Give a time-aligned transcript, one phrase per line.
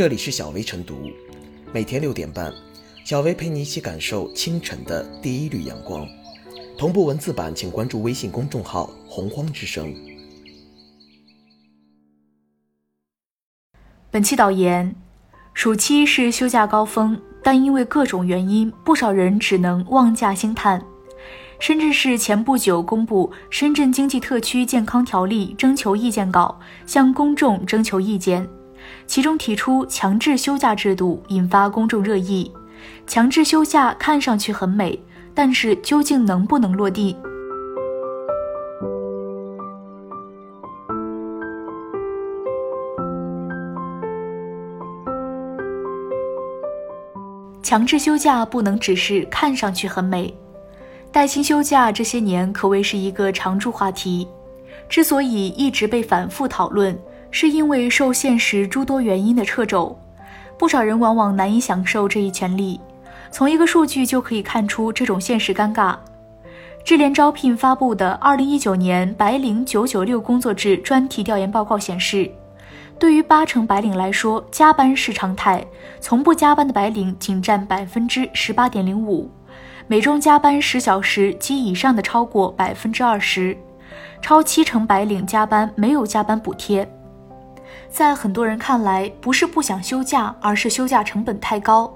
[0.00, 1.10] 这里是小薇晨读，
[1.74, 2.50] 每天六点半，
[3.04, 6.08] 小薇陪你一起感受清晨的第一缕阳光。
[6.78, 9.94] 同步文字版，请关注微信公众号“洪荒之声”。
[14.10, 14.96] 本期导言：
[15.52, 20.82] 暑期是休假高峰，但因为各种原因，不少人只能望假兴叹。
[21.58, 28.48] 深圳市前不久公布《深圳经济特区健康条例》征求意见稿，向公众征求意见。
[29.10, 32.48] 其中提出强制休假制度，引发公众热议。
[33.08, 34.96] 强制休假看上去很美，
[35.34, 37.16] 但是究竟能不能落地？
[47.64, 50.32] 强制休假不能只是看上去很美。
[51.10, 54.28] 带薪休假这些年可谓是一个常驻话题，
[54.88, 56.96] 之所以一直被反复讨论，
[57.30, 59.98] 是因为受现实诸多原因的掣肘，
[60.58, 62.80] 不少人往往难以享受这一权利。
[63.30, 65.96] 从一个数据就可以看出这种现实尴尬。
[66.84, 72.28] 智联招聘发布的《二零一九年白领九九六工作制专题调研报告》显示，
[72.98, 75.64] 对于八成白领来说，加班是常态，
[76.00, 79.30] 从不加班的白领仅占百分之十八点零五。
[79.86, 83.56] 每周加班十小时及以上的超过百分之二十，
[84.22, 86.88] 超七成白领加班没有加班补贴。
[87.90, 91.92] 在很多人看来，不是不想休假，而是休假成本太高。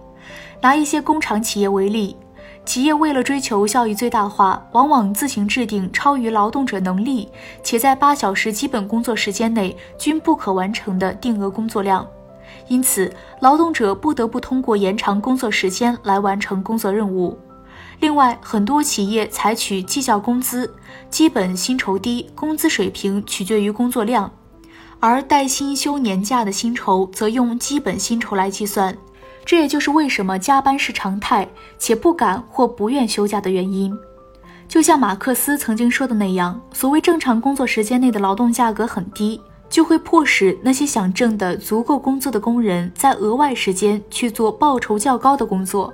[0.60, 2.16] 拿一些工厂企业为例，
[2.64, 7.28] 企业为了追求效益最大化，往往自行制定超于劳动者能力
[7.62, 12.06] 且在八小时基本工作时间内均不可完成的定额工作量，
[12.68, 17.38] 因此劳动者不得不通过延长工作时间来完成工作任务。
[18.00, 20.74] 另外，很多企业采取绩效工资，
[21.08, 24.28] 基本薪酬低，工资水平取决于工作量；
[25.06, 28.96] 而带薪休年假的薪酬则用基本薪酬来计算。
[29.44, 31.46] 这也就是为什么加班是常态，
[31.78, 33.94] 且不敢或不愿休假的原因。
[34.66, 45.92] 就像马克思曾经说的那样，所谓正常工作时间内的劳动价格很低，就会迫使那些想挣得足够工资的工人在额外时间去做报酬较高的工作。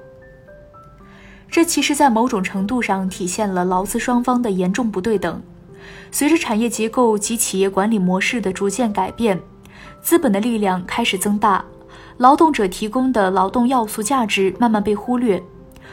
[1.50, 5.42] 这其实，在某种程度上体现了劳资双方的严重不对等。
[6.10, 9.40] 随着产业结构及企业管理模式的逐渐改变，
[10.02, 11.64] 资本的力量开始增大，
[12.18, 15.42] 劳动者提供的劳动要素价值慢慢被忽略。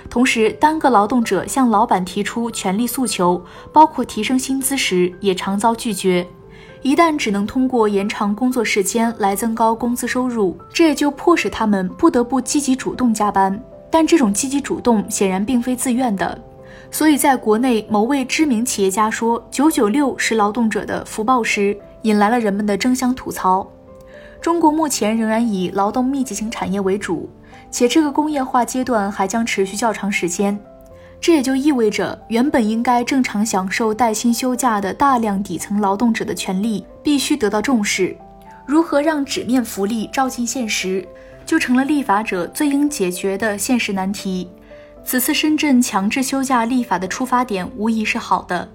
[0.10, 3.44] 同时，单个劳动者向老板提出权利诉求，
[3.74, 6.26] 包括提升薪资时，也常遭拒绝。
[6.82, 13.60] 一旦只能通过延长工作时间来增高工资收入，这也就迫使他们不得不积极主动加班。
[13.90, 16.40] 但这种积极主动显然并非自愿的，
[16.90, 23.68] 所以在国内某位知名企业家说“九九六是劳动者的福报”时，引来了人们的争相吐槽。
[24.42, 27.30] 中国目前仍然以劳动密集型产业为主，
[27.70, 30.58] 且这个工业化阶段还将持续较长时间。
[31.20, 38.16] 这也就意味着，原本应该正常享受带薪休假的大量底层劳动者的权利必须得到重视。
[38.66, 41.06] 如何让纸面福利照进现实？
[41.46, 44.50] 就成了立法者最应解决的现实难题。
[45.08, 48.70] 此次深圳强制休假立法的出发点无疑是好的，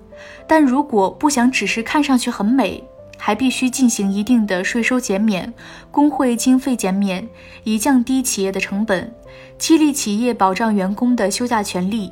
[0.47, 2.82] 但如果不想只是看上去很美，
[3.19, 5.53] 还必须进行一定的税收减免、
[5.91, 7.28] 工会经费减免，
[7.65, 9.15] 以降低企业的成本，
[9.59, 12.10] 激励企业保障员工的休假权利。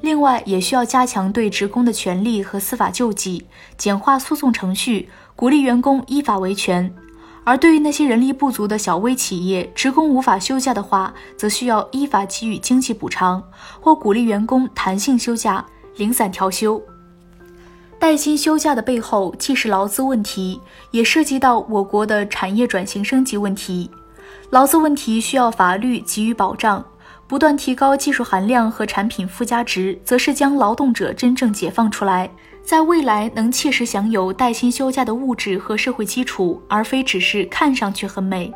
[0.00, 3.46] 另外，也需要加强对职工的权利和司法救济，
[3.78, 6.92] 简化诉讼程序，鼓励员工依法维权。
[7.44, 13.42] 而对于那些人力不足的小微企业，职工无法休假的话，则需要依法给予经济补偿，
[13.80, 15.64] 或鼓励员工弹性休假、
[15.96, 16.80] 零散调休。
[17.98, 20.60] 带薪休假的背后，既是劳资问题，
[20.90, 23.90] 也涉及到我国的产业转型升级问题。
[24.50, 26.84] 劳资问题需要法律给予保障，
[27.32, 32.28] 不断提高技术含量和产品附加值，则是将劳动者真正解放出来。
[32.62, 38.52] 在未来能切实享有带薪休假的物质和社会基础，而非只是看上去很美。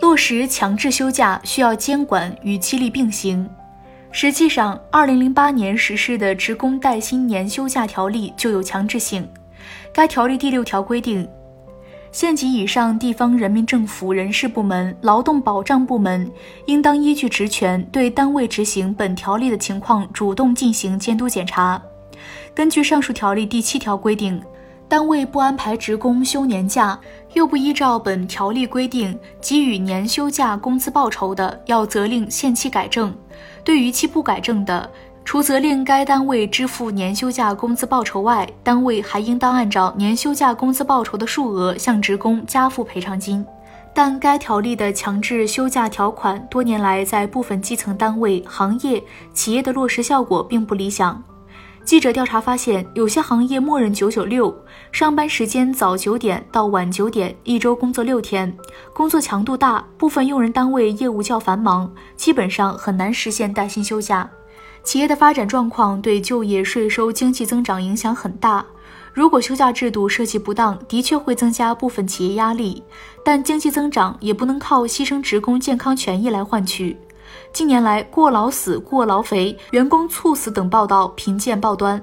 [0.00, 3.48] 落实强制休假需要监管与激励并行。
[4.20, 9.24] 实际上，二零零八年实施的《职工带薪年休假条例》就有强制性。
[9.94, 11.24] 该条例第六条规定。
[12.10, 16.28] 县级以上地方人民政府人事部门、劳动保障部门
[16.66, 21.80] 应当依据职权，对单位执行本条例的情况主动进行监督检查。
[22.52, 24.42] 根据上述条例第七条规定，
[24.88, 26.98] 单位不安排职工休年假，
[27.34, 33.12] 又不依照本条例规定给予年休假工资报酬的，要责令限期改正；
[33.68, 34.90] 对逾期不改正的，
[35.26, 43.44] 除责令该单位支付年休假工资报酬外，单位还应当按照年休假工资报酬的数额向职工加付赔偿金。
[43.92, 49.04] 但该条例的强制休假条款多年来在部分基层单位、行业、
[49.34, 51.22] 企业的落实效果并不理想。
[51.88, 54.54] 记者调查发现，有些行业默认“九九六”，
[54.92, 58.54] 上班时间早九点到晚九点，一周工作六天，
[58.92, 64.28] 工作强度大，部分用人单位业务较繁忙，基本上很难实现带薪休假。
[64.84, 68.62] 企业的发展状况对就业、税收、经济增长影响很大。
[69.14, 72.82] 如果休假制度设计不当，的确会增加部分企业压力，
[73.24, 76.94] 但经济增长也不能靠牺牲职工健康权益来换取。
[77.52, 82.00] 近年来，过劳死、过劳肥、员工猝死等报道频见报端。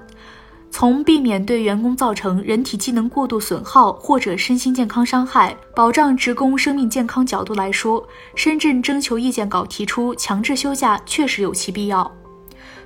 [0.70, 8.06] 从避免对员工造成人体机能过度损耗或者身心健康伤害，保障职工生命健康角度来说，
[8.36, 12.12] 深圳征求意见稿提出强制休假确实有其必要。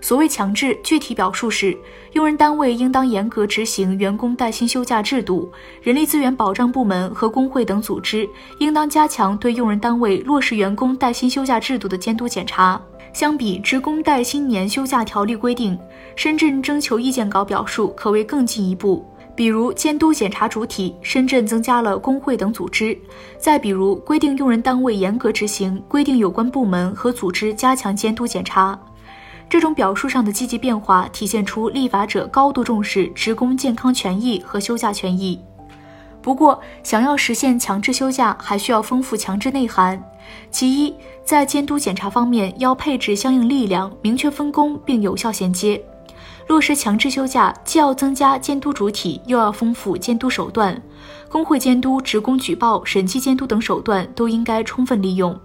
[0.01, 1.77] 所谓强制，具体表述是：
[2.13, 5.51] 用人单位应当严格执行员工带薪休假制度，
[5.81, 8.27] 人力资源保障部门和工会等组织
[8.59, 12.81] 应当加强对用人单位落实员工带薪休假制度的监督检查。
[13.11, 15.77] 相比《职工带薪年休假条例》规定，
[16.15, 19.05] 深圳征求意见稿表述可谓更进一步。
[19.35, 22.93] 比如监督检查主体，深圳增加了工会等组织；
[23.37, 28.77] 再比如规定用人单位严格执行，规定有关部门和组织加强监督检查。
[29.49, 35.41] 这种表述上的积极变化，体现出立法者高度重视职工健康权益和休假权益。
[36.21, 39.99] 不过，想要实现强制休假，还需要丰富强制内涵。
[40.51, 40.93] 其一，
[41.23, 45.81] 在监督检查方面，要配置相应力量，明确分工并有效衔接。
[46.47, 50.79] 落实强制休假，既要增加监督主体，又要丰富监督手段。
[51.29, 55.39] 工会监督、职工举报、审计监督等手段都应该充分利用。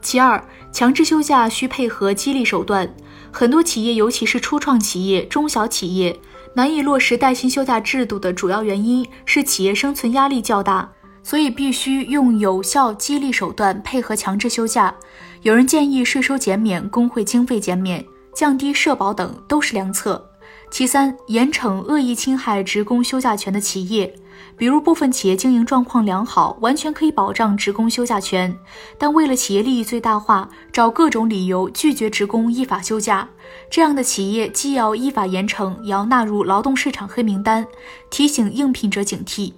[0.00, 0.42] 其二，
[0.72, 2.88] 强制休假需配合激励手段。
[3.36, 6.16] 很多企业，尤其是初创企业、中小企业，
[6.54, 10.88] 难以落实带薪休假制度的主要原因是企业生存压力较大，
[11.20, 14.94] 所以必须用有效激励手段配合强制休假。
[15.42, 20.24] 有人建议税收减免、工会经费减免、降低社保等都是良策。
[20.70, 24.12] 其三，严惩恶意侵害职工休假权的企业。
[24.56, 28.56] 比如部分企业经营状况良好，完全可以保障职工休假权，
[28.98, 33.28] 但为了企业利益最大化，找各种理由拒绝职工依法休假，
[33.70, 37.66] 这样的企业既要依法严惩，也要纳入劳动市场黑名单，
[38.10, 39.52] 提醒应聘者警惕。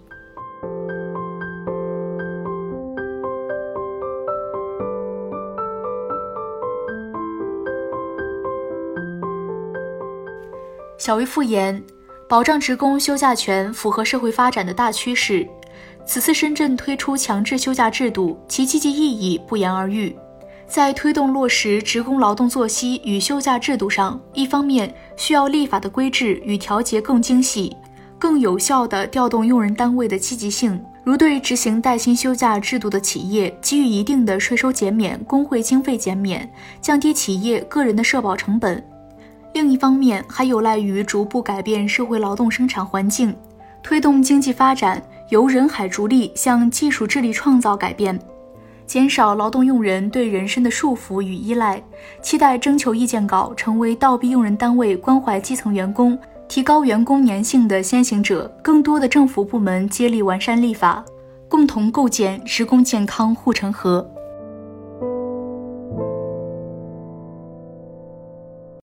[10.98, 11.82] 小于复言。
[12.28, 15.46] 保障职工休假权符合社会发展的大趋势。
[16.04, 20.16] 此次深圳推出强制休假制度，其积极意义不言而喻。
[20.66, 27.76] 在推动落实职工劳动作息与休假制度上，一方面需要立法的规制与调节更精细，
[28.18, 38.84] 更有效地调动用人单位的积极性，如对执行带薪休假制度的企业给予一定的税收减免、工会经费减免，降低企业个人的社保成本。
[39.52, 43.34] 另一方面，还有赖于逐步改变社会劳动生产环境，
[43.82, 48.18] 推动经济发展由人海逐利向技术智力创造改变，
[48.86, 51.82] 减少劳动用人对人身的束缚与依赖。
[52.22, 58.54] 期待征求意见稿成为倒逼用人单位关怀基层员工、提高员工粘性的先行者。
[58.62, 61.04] 更多的政府部门接力完善立法，
[61.48, 64.06] 共同构建职工健康护城河。